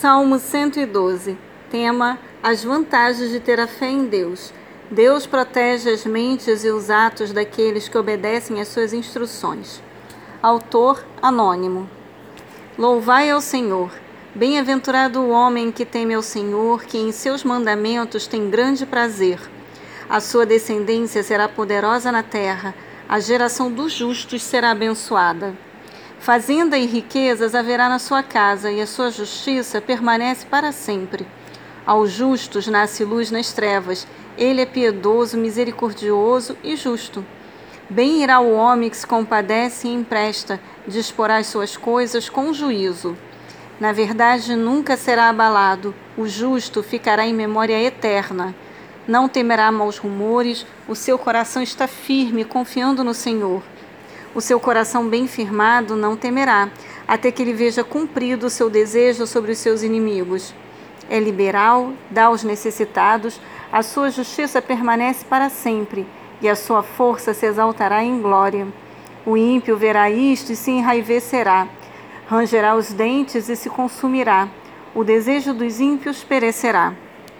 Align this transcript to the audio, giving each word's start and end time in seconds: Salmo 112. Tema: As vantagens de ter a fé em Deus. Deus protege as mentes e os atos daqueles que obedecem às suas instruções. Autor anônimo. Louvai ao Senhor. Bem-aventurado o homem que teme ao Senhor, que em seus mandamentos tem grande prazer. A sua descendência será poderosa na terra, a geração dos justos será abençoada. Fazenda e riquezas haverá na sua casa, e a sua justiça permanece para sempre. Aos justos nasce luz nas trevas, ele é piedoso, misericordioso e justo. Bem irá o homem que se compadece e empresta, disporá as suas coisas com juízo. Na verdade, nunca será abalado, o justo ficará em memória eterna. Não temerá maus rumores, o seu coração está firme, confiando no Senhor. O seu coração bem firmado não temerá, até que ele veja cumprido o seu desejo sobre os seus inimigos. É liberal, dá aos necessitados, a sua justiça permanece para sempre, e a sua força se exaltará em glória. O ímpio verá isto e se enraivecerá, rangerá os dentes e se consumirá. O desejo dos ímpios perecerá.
Salmo 0.00 0.38
112. 0.38 1.38
Tema: 1.70 2.18
As 2.42 2.64
vantagens 2.64 3.30
de 3.30 3.38
ter 3.38 3.60
a 3.60 3.68
fé 3.68 3.88
em 3.88 4.06
Deus. 4.06 4.52
Deus 4.90 5.26
protege 5.26 5.90
as 5.90 6.04
mentes 6.04 6.64
e 6.64 6.70
os 6.70 6.90
atos 6.90 7.32
daqueles 7.32 7.88
que 7.88 7.96
obedecem 7.96 8.60
às 8.60 8.68
suas 8.68 8.92
instruções. 8.92 9.80
Autor 10.42 11.04
anônimo. 11.20 11.88
Louvai 12.76 13.30
ao 13.30 13.40
Senhor. 13.40 13.92
Bem-aventurado 14.34 15.20
o 15.20 15.30
homem 15.30 15.70
que 15.70 15.84
teme 15.84 16.14
ao 16.14 16.22
Senhor, 16.22 16.82
que 16.84 16.98
em 16.98 17.12
seus 17.12 17.44
mandamentos 17.44 18.26
tem 18.26 18.50
grande 18.50 18.84
prazer. 18.84 19.38
A 20.08 20.20
sua 20.20 20.44
descendência 20.44 21.22
será 21.22 21.48
poderosa 21.48 22.10
na 22.10 22.22
terra, 22.22 22.74
a 23.08 23.20
geração 23.20 23.70
dos 23.70 23.92
justos 23.92 24.42
será 24.42 24.72
abençoada. 24.72 25.54
Fazenda 26.22 26.78
e 26.78 26.86
riquezas 26.86 27.52
haverá 27.52 27.88
na 27.88 27.98
sua 27.98 28.22
casa, 28.22 28.70
e 28.70 28.80
a 28.80 28.86
sua 28.86 29.10
justiça 29.10 29.80
permanece 29.80 30.46
para 30.46 30.70
sempre. 30.70 31.26
Aos 31.84 32.12
justos 32.12 32.68
nasce 32.68 33.02
luz 33.02 33.32
nas 33.32 33.52
trevas, 33.52 34.06
ele 34.38 34.60
é 34.60 34.64
piedoso, 34.64 35.36
misericordioso 35.36 36.56
e 36.62 36.76
justo. 36.76 37.26
Bem 37.90 38.22
irá 38.22 38.38
o 38.38 38.54
homem 38.54 38.88
que 38.88 38.96
se 38.98 39.04
compadece 39.04 39.88
e 39.88 39.92
empresta, 39.92 40.60
disporá 40.86 41.38
as 41.38 41.48
suas 41.48 41.76
coisas 41.76 42.28
com 42.28 42.54
juízo. 42.54 43.16
Na 43.80 43.90
verdade, 43.90 44.54
nunca 44.54 44.96
será 44.96 45.28
abalado, 45.28 45.92
o 46.16 46.28
justo 46.28 46.84
ficará 46.84 47.26
em 47.26 47.34
memória 47.34 47.82
eterna. 47.82 48.54
Não 49.08 49.28
temerá 49.28 49.72
maus 49.72 49.98
rumores, 49.98 50.64
o 50.86 50.94
seu 50.94 51.18
coração 51.18 51.60
está 51.60 51.88
firme, 51.88 52.44
confiando 52.44 53.02
no 53.02 53.12
Senhor. 53.12 53.60
O 54.34 54.40
seu 54.40 54.58
coração 54.58 55.08
bem 55.08 55.26
firmado 55.26 55.94
não 55.94 56.16
temerá, 56.16 56.70
até 57.06 57.30
que 57.30 57.42
ele 57.42 57.52
veja 57.52 57.84
cumprido 57.84 58.46
o 58.46 58.50
seu 58.50 58.70
desejo 58.70 59.26
sobre 59.26 59.52
os 59.52 59.58
seus 59.58 59.82
inimigos. 59.82 60.54
É 61.10 61.20
liberal, 61.20 61.92
dá 62.10 62.24
aos 62.24 62.42
necessitados, 62.42 63.38
a 63.70 63.82
sua 63.82 64.10
justiça 64.10 64.62
permanece 64.62 65.22
para 65.26 65.50
sempre, 65.50 66.06
e 66.40 66.48
a 66.48 66.56
sua 66.56 66.82
força 66.82 67.34
se 67.34 67.44
exaltará 67.44 68.02
em 68.02 68.22
glória. 68.22 68.66
O 69.26 69.36
ímpio 69.36 69.76
verá 69.76 70.10
isto 70.10 70.52
e 70.52 70.56
se 70.56 70.70
enraivecerá, 70.70 71.68
rangerá 72.26 72.74
os 72.74 72.90
dentes 72.90 73.50
e 73.50 73.56
se 73.56 73.68
consumirá. 73.68 74.48
O 74.94 75.04
desejo 75.04 75.52
dos 75.52 75.78
ímpios 75.78 76.24
perecerá. 76.24 76.94